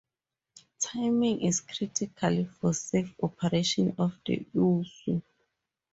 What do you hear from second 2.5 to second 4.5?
for safe operation of the